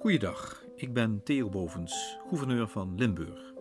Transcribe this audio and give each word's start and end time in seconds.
Goeiedag, 0.00 0.64
ik 0.76 0.92
ben 0.92 1.22
Theo 1.22 1.48
Bovens, 1.48 2.18
gouverneur 2.28 2.68
van 2.68 2.94
Limburg. 2.94 3.52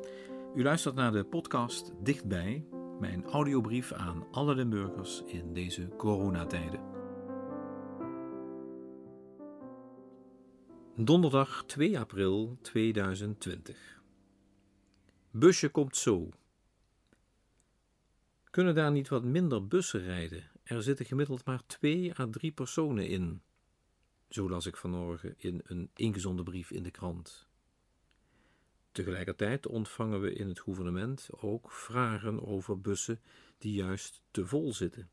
U 0.56 0.64
luistert 0.64 0.96
naar 0.96 1.12
de 1.12 1.24
podcast 1.24 1.92
Dichtbij, 2.04 2.68
mijn 3.00 3.26
audiobrief 3.26 3.92
aan 3.92 4.28
alle 4.32 4.56
Limburgers 4.56 5.24
in 5.26 5.54
deze 5.54 5.88
coronatijden. 5.98 6.82
Donderdag 10.96 11.64
2 11.66 12.00
april 12.00 12.58
2020. 12.62 14.02
Busje 15.32 15.70
komt 15.70 15.98
zo. 15.98 16.30
Kunnen 18.50 18.76
daar 18.76 18.92
niet 18.92 19.10
wat 19.10 19.24
minder 19.24 19.68
bussen 19.68 20.02
rijden? 20.02 20.44
Er 20.64 20.84
zitten 20.84 21.06
gemiddeld 21.06 21.46
maar 21.46 21.62
twee 21.66 22.20
à 22.20 22.28
drie 22.32 22.52
personen 22.52 23.08
in. 23.08 23.42
Zo 24.30 24.50
las 24.50 24.66
ik 24.66 24.78
vanmorgen 24.78 25.34
in 25.38 25.62
een 25.64 25.90
ingezonden 25.94 26.46
brief 26.46 26.72
in 26.72 26.84
de 26.84 26.92
krant. 26.92 27.48
Tegelijkertijd 28.92 29.68
ontvangen 29.68 30.22
we 30.22 30.34
in 30.34 30.48
het 30.48 30.60
gouvernement 30.60 31.30
ook 31.32 31.72
vragen 31.72 32.46
over 32.46 32.82
bussen 32.82 33.22
die 33.58 33.74
juist 33.74 34.22
te 34.32 34.46
vol 34.46 34.74
zitten. 34.74 35.10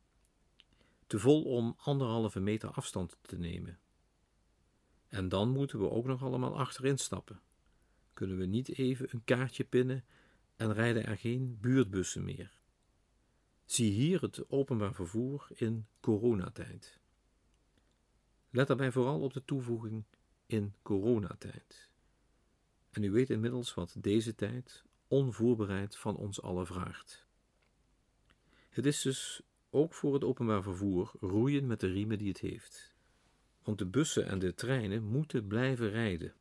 Te 1.06 1.18
vol 1.18 1.42
om 1.42 1.76
anderhalve 1.78 2.40
meter 2.40 2.70
afstand 2.70 3.18
te 3.22 3.38
nemen. 3.38 3.78
En 5.08 5.28
dan 5.28 5.48
moeten 5.50 5.78
we 5.78 5.90
ook 5.90 6.06
nog 6.06 6.22
allemaal 6.22 6.58
achterin 6.58 6.98
stappen. 6.98 7.40
Kunnen 8.12 8.36
we 8.36 8.46
niet 8.46 8.68
even 8.68 9.06
een 9.10 9.24
kaartje 9.24 9.64
pinnen 9.64 10.04
en 10.56 10.72
rijden 10.72 11.06
er 11.06 11.18
geen 11.18 11.58
buurtbussen 11.60 12.24
meer. 12.24 12.60
Zie 13.64 13.92
hier 13.92 14.20
het 14.20 14.50
openbaar 14.50 14.94
vervoer 14.94 15.46
in 15.54 15.86
coronatijd. 16.00 17.00
Let 18.50 18.66
daarbij 18.66 18.92
vooral 18.92 19.20
op 19.20 19.32
de 19.32 19.44
toevoeging 19.44 20.04
in 20.46 20.74
coronatijd. 20.82 21.90
En 22.90 23.02
u 23.02 23.10
weet 23.10 23.30
inmiddels 23.30 23.74
wat 23.74 23.96
deze 23.98 24.34
tijd 24.34 24.84
onvoorbereid 25.08 25.96
van 25.96 26.16
ons 26.16 26.42
allen 26.42 26.66
vraagt. 26.66 27.26
Het 28.68 28.86
is 28.86 29.02
dus 29.02 29.42
ook 29.70 29.94
voor 29.94 30.14
het 30.14 30.24
openbaar 30.24 30.62
vervoer 30.62 31.12
roeien 31.20 31.66
met 31.66 31.80
de 31.80 31.86
riemen 31.86 32.18
die 32.18 32.28
het 32.28 32.40
heeft. 32.40 32.94
Want 33.62 33.78
de 33.78 33.86
bussen 33.86 34.26
en 34.26 34.38
de 34.38 34.54
treinen 34.54 35.04
moeten 35.04 35.46
blijven 35.46 35.90
rijden. 35.90 36.34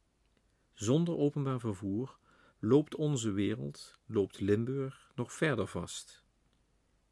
Zonder 0.74 1.18
openbaar 1.18 1.60
vervoer 1.60 2.18
loopt 2.60 2.96
onze 2.96 3.32
wereld, 3.32 4.00
loopt 4.06 4.40
Limburg 4.40 5.12
nog 5.16 5.34
verder 5.34 5.68
vast. 5.68 6.24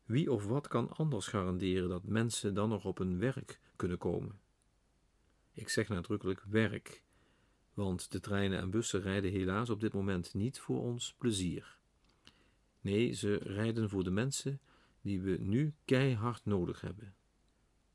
Wie 0.05 0.31
of 0.31 0.45
wat 0.45 0.67
kan 0.67 0.89
anders 0.89 1.27
garanderen 1.27 1.89
dat 1.89 2.03
mensen 2.03 2.53
dan 2.53 2.69
nog 2.69 2.85
op 2.85 2.97
hun 2.97 3.19
werk 3.19 3.59
kunnen 3.75 3.97
komen? 3.97 4.39
Ik 5.53 5.69
zeg 5.69 5.87
nadrukkelijk 5.87 6.43
werk, 6.43 7.03
want 7.73 8.11
de 8.11 8.19
treinen 8.19 8.59
en 8.59 8.69
bussen 8.69 9.01
rijden 9.01 9.31
helaas 9.31 9.69
op 9.69 9.79
dit 9.79 9.93
moment 9.93 10.33
niet 10.33 10.59
voor 10.59 10.81
ons 10.81 11.13
plezier. 11.17 11.77
Nee, 12.81 13.11
ze 13.11 13.35
rijden 13.35 13.89
voor 13.89 14.03
de 14.03 14.11
mensen 14.11 14.59
die 15.01 15.21
we 15.21 15.37
nu 15.39 15.73
keihard 15.85 16.45
nodig 16.45 16.81
hebben. 16.81 17.15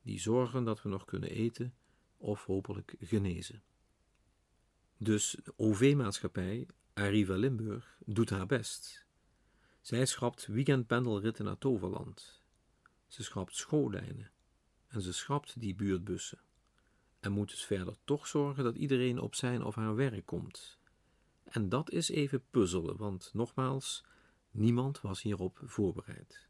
Die 0.03 0.21
zorgen 0.21 0.65
dat 0.65 0.83
we 0.83 0.89
nog 0.89 1.05
kunnen 1.05 1.31
eten 1.31 1.75
of 2.17 2.45
hopelijk 2.45 2.95
genezen. 3.01 3.63
Dus 4.97 5.37
de 5.45 5.53
OV-maatschappij 5.57 6.67
Arriva 6.93 7.35
Limburg 7.35 7.99
doet 8.05 8.31
haar 8.31 8.47
best. 8.47 9.07
Zij 9.81 10.07
schrapt 10.07 10.47
weekendpendelritten 10.47 11.45
naar 11.45 11.59
Toverland. 11.59 12.43
Ze 13.07 13.23
schrapt 13.23 13.57
schoollijnen 13.57 14.31
en 14.87 15.03
ze 15.03 15.13
schrapt 15.13 15.61
die 15.61 15.75
buurtbussen 15.75 16.41
en 17.21 17.33
moet 17.33 17.51
dus 17.51 17.65
verder 17.65 17.97
toch 18.05 18.27
zorgen 18.27 18.65
dat 18.65 18.77
iedereen 18.77 19.19
op 19.19 19.35
zijn 19.35 19.63
of 19.63 19.75
haar 19.75 19.95
werk 19.95 20.27
komt. 20.27 20.79
En 21.45 21.69
dat 21.69 21.91
is 21.91 22.09
even 22.09 22.45
puzzelen, 22.51 22.97
want 22.97 23.31
nogmaals, 23.33 24.05
niemand 24.51 25.01
was 25.01 25.23
hierop 25.23 25.61
voorbereid. 25.65 26.49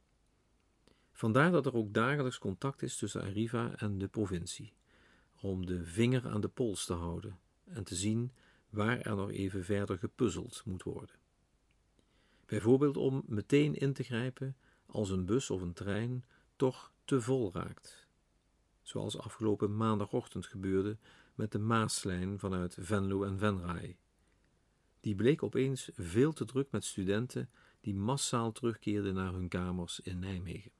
Vandaar 1.13 1.51
dat 1.51 1.67
er 1.67 1.75
ook 1.75 1.95
dagelijks 1.95 2.39
contact 2.39 2.83
is 2.83 2.97
tussen 2.97 3.23
Arriva 3.23 3.75
en 3.77 3.99
de 3.99 4.09
provincie, 4.09 4.73
om 5.41 5.67
de 5.67 5.85
vinger 5.85 6.29
aan 6.29 6.41
de 6.41 6.49
pols 6.49 6.85
te 6.85 6.93
houden 6.93 7.39
en 7.65 7.85
te 7.85 7.95
zien 7.95 8.33
waar 8.71 9.01
er 9.01 9.17
nog 9.17 9.31
even 9.31 9.65
verder 9.65 9.99
gepuzzeld 9.99 10.63
moet 10.65 10.83
worden. 10.83 11.17
Bijvoorbeeld 12.47 12.97
om 12.97 13.23
meteen 13.27 13.75
in 13.75 13.93
te 13.93 14.03
grijpen 14.03 14.57
als 14.87 15.11
een 15.11 15.27
bus 15.27 15.51
of 15.51 15.61
een 15.61 15.73
trein 15.73 16.25
toch 16.57 16.93
te 17.05 17.21
vol 17.21 17.53
raakt 17.53 18.08
zoals 18.89 19.19
afgelopen 19.19 19.77
maandagochtend 19.77 20.47
gebeurde 20.47 20.97
met 21.35 21.53
de 21.53 21.59
Maaslijn 21.59 22.39
vanuit 22.39 22.77
Venlo 22.81 23.23
en 23.23 23.39
Venray. 23.39 23.99
Die 25.01 25.15
bleek 25.15 25.43
opeens 25.43 25.91
veel 25.95 26.33
te 26.33 26.45
druk 26.45 26.71
met 26.71 26.85
studenten 26.85 27.51
die 27.81 27.95
massaal 27.95 28.53
terugkeerden 28.53 29.15
naar 29.15 29.33
hun 29.33 29.49
kamers 29.49 30.01
in 30.01 30.19
Nijmegen. 30.19 30.71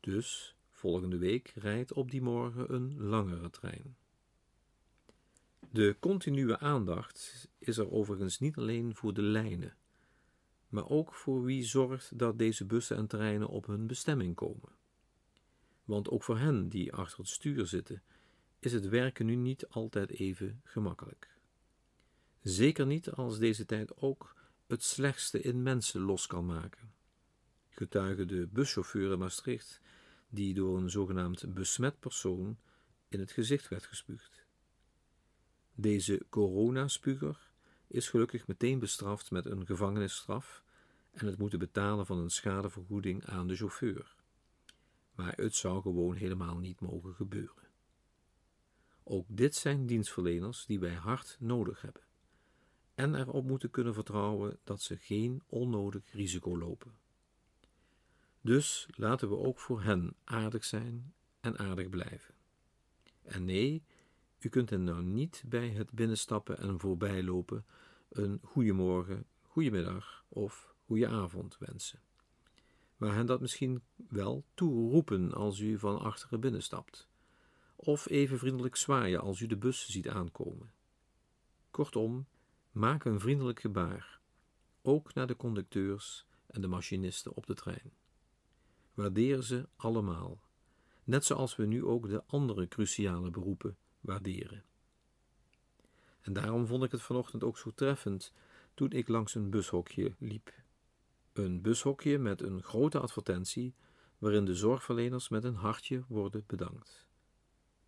Dus 0.00 0.56
volgende 0.70 1.18
week 1.18 1.52
rijdt 1.54 1.92
op 1.92 2.10
die 2.10 2.22
morgen 2.22 2.74
een 2.74 3.02
langere 3.02 3.50
trein. 3.50 3.96
De 5.70 5.96
continue 6.00 6.58
aandacht 6.58 7.48
is 7.58 7.78
er 7.78 7.90
overigens 7.90 8.38
niet 8.38 8.56
alleen 8.56 8.94
voor 8.94 9.14
de 9.14 9.22
lijnen, 9.22 9.76
maar 10.68 10.88
ook 10.88 11.14
voor 11.14 11.44
wie 11.44 11.64
zorgt 11.64 12.18
dat 12.18 12.38
deze 12.38 12.66
bussen 12.66 12.96
en 12.96 13.06
treinen 13.06 13.48
op 13.48 13.66
hun 13.66 13.86
bestemming 13.86 14.34
komen. 14.34 14.78
Want 15.90 16.10
ook 16.10 16.22
voor 16.22 16.38
hen 16.38 16.68
die 16.68 16.92
achter 16.92 17.18
het 17.18 17.28
stuur 17.28 17.66
zitten, 17.66 18.02
is 18.58 18.72
het 18.72 18.88
werken 18.88 19.26
nu 19.26 19.34
niet 19.34 19.68
altijd 19.68 20.10
even 20.10 20.60
gemakkelijk. 20.64 21.28
Zeker 22.42 22.86
niet 22.86 23.10
als 23.10 23.38
deze 23.38 23.66
tijd 23.66 23.96
ook 23.96 24.34
het 24.66 24.82
slechtste 24.82 25.40
in 25.40 25.62
mensen 25.62 26.00
los 26.00 26.26
kan 26.26 26.46
maken. 26.46 26.92
Getuige 27.68 28.24
de 28.26 28.46
buschauffeur 28.46 29.12
in 29.12 29.18
Maastricht, 29.18 29.80
die 30.28 30.54
door 30.54 30.76
een 30.78 30.90
zogenaamd 30.90 31.54
besmet 31.54 32.00
persoon 32.00 32.58
in 33.08 33.20
het 33.20 33.32
gezicht 33.32 33.68
werd 33.68 33.86
gespuugd. 33.86 34.44
Deze 35.74 36.26
coronaspuger 36.28 37.50
is 37.86 38.08
gelukkig 38.08 38.46
meteen 38.46 38.78
bestraft 38.78 39.30
met 39.30 39.46
een 39.46 39.66
gevangenisstraf 39.66 40.62
en 41.12 41.26
het 41.26 41.38
moeten 41.38 41.58
betalen 41.58 42.06
van 42.06 42.18
een 42.18 42.30
schadevergoeding 42.30 43.24
aan 43.24 43.46
de 43.46 43.56
chauffeur 43.56 44.18
maar 45.20 45.36
het 45.36 45.54
zou 45.54 45.82
gewoon 45.82 46.14
helemaal 46.14 46.58
niet 46.58 46.80
mogen 46.80 47.14
gebeuren. 47.14 47.68
Ook 49.02 49.26
dit 49.28 49.54
zijn 49.54 49.86
dienstverleners 49.86 50.66
die 50.66 50.80
wij 50.80 50.94
hard 50.94 51.36
nodig 51.40 51.80
hebben 51.82 52.02
en 52.94 53.14
erop 53.14 53.44
moeten 53.44 53.70
kunnen 53.70 53.94
vertrouwen 53.94 54.58
dat 54.64 54.82
ze 54.82 54.96
geen 54.96 55.42
onnodig 55.46 56.12
risico 56.12 56.58
lopen. 56.58 56.98
Dus 58.40 58.88
laten 58.90 59.28
we 59.28 59.36
ook 59.36 59.58
voor 59.58 59.82
hen 59.82 60.14
aardig 60.24 60.64
zijn 60.64 61.14
en 61.40 61.58
aardig 61.58 61.88
blijven. 61.88 62.34
En 63.22 63.44
nee, 63.44 63.84
u 64.38 64.48
kunt 64.48 64.70
hen 64.70 64.84
nou 64.84 65.02
niet 65.02 65.42
bij 65.46 65.68
het 65.68 65.90
binnenstappen 65.90 66.58
en 66.58 66.80
voorbijlopen 66.80 67.64
een 68.08 68.40
goeiemorgen, 68.42 69.26
goedemiddag 69.42 70.24
of 70.28 70.74
goeie 70.84 71.08
avond 71.08 71.58
wensen 71.58 72.00
maar 73.00 73.14
hen 73.14 73.26
dat 73.26 73.40
misschien 73.40 73.82
wel 74.08 74.44
toeroepen 74.54 75.32
als 75.32 75.58
u 75.58 75.78
van 75.78 75.98
achteren 75.98 76.40
binnenstapt, 76.40 77.08
of 77.76 78.08
even 78.08 78.38
vriendelijk 78.38 78.76
zwaaien 78.76 79.20
als 79.20 79.40
u 79.40 79.46
de 79.46 79.56
bus 79.56 79.88
ziet 79.88 80.08
aankomen. 80.08 80.72
Kortom, 81.70 82.26
maak 82.70 83.04
een 83.04 83.20
vriendelijk 83.20 83.60
gebaar, 83.60 84.20
ook 84.82 85.14
naar 85.14 85.26
de 85.26 85.36
conducteurs 85.36 86.26
en 86.46 86.60
de 86.60 86.66
machinisten 86.66 87.34
op 87.34 87.46
de 87.46 87.54
trein. 87.54 87.92
Waardeer 88.94 89.42
ze 89.42 89.68
allemaal, 89.76 90.40
net 91.04 91.24
zoals 91.24 91.56
we 91.56 91.66
nu 91.66 91.84
ook 91.84 92.08
de 92.08 92.24
andere 92.26 92.68
cruciale 92.68 93.30
beroepen 93.30 93.76
waarderen. 94.00 94.64
En 96.20 96.32
daarom 96.32 96.66
vond 96.66 96.84
ik 96.84 96.90
het 96.90 97.02
vanochtend 97.02 97.44
ook 97.44 97.58
zo 97.58 97.70
treffend 97.70 98.32
toen 98.74 98.90
ik 98.90 99.08
langs 99.08 99.34
een 99.34 99.50
bushokje 99.50 100.14
liep 100.18 100.52
een 101.32 101.62
bushokje 101.62 102.18
met 102.18 102.42
een 102.42 102.62
grote 102.62 102.98
advertentie 102.98 103.74
waarin 104.18 104.44
de 104.44 104.54
zorgverleners 104.54 105.28
met 105.28 105.44
een 105.44 105.54
hartje 105.54 106.04
worden 106.08 106.44
bedankt. 106.46 107.06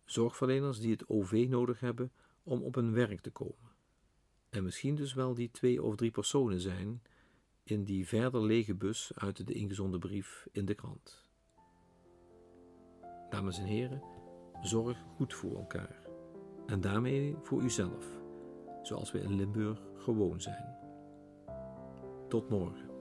Zorgverleners 0.05 0.79
die 0.79 0.91
het 0.91 1.09
OV 1.09 1.45
nodig 1.49 1.79
hebben 1.79 2.11
om 2.43 2.61
op 2.61 2.75
hun 2.75 2.93
werk 2.93 3.21
te 3.21 3.31
komen. 3.31 3.71
En 4.49 4.63
misschien 4.63 4.95
dus 4.95 5.13
wel 5.13 5.33
die 5.33 5.51
twee 5.51 5.83
of 5.83 5.95
drie 5.95 6.11
personen 6.11 6.59
zijn 6.59 7.01
in 7.63 7.83
die 7.83 8.07
verder 8.07 8.43
lege 8.43 8.75
bus 8.75 9.11
uit 9.15 9.47
de 9.47 9.53
ingezonde 9.53 9.99
brief 9.99 10.47
in 10.51 10.65
de 10.65 10.73
krant. 10.73 11.23
Dames 13.29 13.57
en 13.57 13.65
heren, 13.65 14.03
zorg 14.61 14.97
goed 15.15 15.33
voor 15.33 15.57
elkaar. 15.57 16.01
En 16.65 16.81
daarmee 16.81 17.35
voor 17.41 17.63
uzelf, 17.63 18.05
zoals 18.81 19.11
we 19.11 19.19
in 19.19 19.35
Limburg 19.35 19.81
gewoon 19.97 20.41
zijn. 20.41 20.75
Tot 22.29 22.49
morgen. 22.49 22.92